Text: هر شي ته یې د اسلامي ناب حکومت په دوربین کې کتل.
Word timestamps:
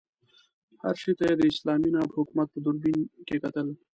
هر 0.81 0.95
شي 1.01 1.11
ته 1.17 1.23
یې 1.29 1.35
د 1.37 1.41
اسلامي 1.51 1.89
ناب 1.95 2.09
حکومت 2.17 2.47
په 2.51 2.59
دوربین 2.65 2.97
کې 3.27 3.35
کتل. 3.43 3.67